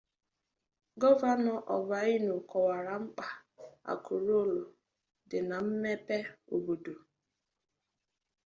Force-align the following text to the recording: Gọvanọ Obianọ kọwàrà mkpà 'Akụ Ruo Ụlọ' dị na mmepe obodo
Gọvanọ 1.01 1.53
Obianọ 1.75 2.35
kọwàrà 2.51 2.93
mkpà 3.03 3.25
'Akụ 3.87 4.13
Ruo 4.25 4.39
Ụlọ' 4.43 4.71
dị 5.29 5.37
na 5.49 5.55
mmepe 5.65 6.17
obodo 6.53 6.93